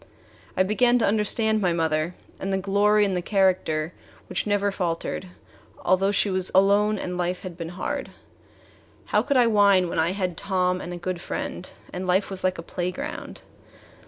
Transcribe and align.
I 0.57 0.63
began 0.63 0.97
to 0.97 1.05
understand 1.05 1.61
my 1.61 1.73
mother 1.73 2.15
and 2.39 2.51
the 2.51 2.57
glory 2.57 3.05
in 3.05 3.13
the 3.13 3.21
character 3.21 3.93
which 4.29 4.47
never 4.47 4.71
faltered, 4.71 5.27
although 5.85 6.11
she 6.11 6.31
was 6.31 6.49
alone 6.55 6.97
and 6.97 7.19
life 7.19 7.41
had 7.41 7.55
been 7.55 7.69
hard. 7.69 8.09
How 9.05 9.21
could 9.21 9.37
I 9.37 9.45
whine 9.45 9.89
when 9.89 9.99
I 9.99 10.13
had 10.13 10.37
Tom 10.37 10.81
and 10.81 10.91
a 10.91 10.97
good 10.97 11.21
friend 11.21 11.69
and 11.93 12.07
life 12.07 12.31
was 12.31 12.43
like 12.43 12.57
a 12.57 12.63
playground? 12.63 13.41